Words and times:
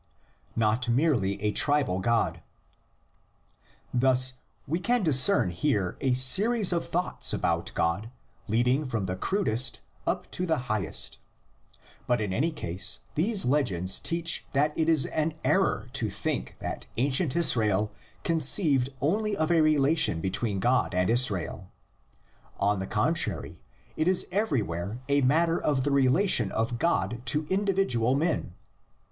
NOT 0.55 0.89
MERELY 0.89 1.39
A 1.43 1.51
TRIBAL 1.51 1.99
GOD. 1.99 2.41
Thus 3.93 4.33
we 4.65 4.79
can 4.79 5.03
discern 5.03 5.51
here 5.51 5.95
a 6.01 6.13
series 6.15 6.73
of 6.73 6.87
thoughts 6.89 7.33
about 7.33 7.71
God 7.75 8.09
leading 8.47 8.83
from 8.83 9.05
the 9.05 9.15
crudest 9.15 9.81
up 10.07 10.31
to 10.31 10.47
the 10.47 10.57
high 10.61 10.87
est. 10.87 11.19
But 12.07 12.19
in 12.19 12.33
any 12.33 12.51
case 12.51 13.01
these 13.13 13.45
legends 13.45 13.99
teach 13.99 14.43
that 14.53 14.75
it 14.75 14.89
is 14.89 15.05
an 15.05 15.35
error 15.43 15.85
to 15.93 16.09
think 16.09 16.57
that 16.57 16.87
ancient 16.97 17.35
Israel 17.35 17.91
conceived 18.23 18.89
only 19.01 19.37
of 19.37 19.51
a 19.51 19.61
relation 19.61 20.19
between 20.19 20.59
God 20.59 20.95
and 20.95 21.11
Israel; 21.11 21.69
on 22.59 22.79
the 22.79 22.87
con 22.87 23.13
trary, 23.13 23.57
it 23.95 24.07
is 24.07 24.25
everywhere 24.31 24.97
a 25.07 25.21
matter 25.21 25.61
of 25.61 25.83
the 25.83 25.91
relation 25.91 26.51
of 26.53 26.79
God 26.79 27.21
to 27.25 27.45
individual 27.51 28.15
men. 28.15 28.55